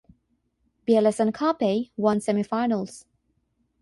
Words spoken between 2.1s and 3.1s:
semifinals.